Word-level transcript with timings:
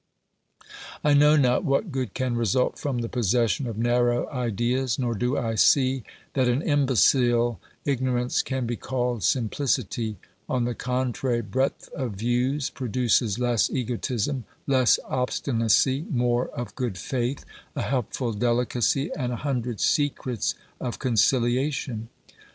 I 1.03 1.13
know 1.13 1.35
not 1.37 1.63
what 1.63 1.91
good 1.91 2.15
can 2.15 2.33
result 2.35 2.79
from 2.79 3.01
the 3.01 3.07
possession 3.07 3.67
of 3.67 3.77
narrow 3.77 4.27
ideas, 4.31 4.97
nor 4.97 5.13
do 5.13 5.37
I 5.37 5.53
see 5.53 6.01
that 6.33 6.47
an 6.47 6.63
imbecile 6.63 7.59
ignorance 7.85 8.41
can 8.41 8.65
be 8.65 8.75
called 8.77 9.23
simplicity; 9.23 10.17
on 10.49 10.65
the 10.65 10.73
contrary, 10.73 11.43
breadth 11.43 11.87
of 11.89 12.13
views 12.13 12.71
produces 12.71 13.37
less 13.37 13.69
egotism, 13.69 14.45
less 14.65 14.97
obstinacy, 15.05 16.07
more 16.09 16.47
of 16.47 16.73
good 16.73 16.97
faith, 16.97 17.45
a 17.75 17.83
helpful 17.83 18.33
delicacy, 18.33 19.11
and 19.15 19.31
a 19.31 19.35
hundred 19.45 19.79
secrets 19.79 20.55
of 20.79 20.97
conciliation. 20.97 22.09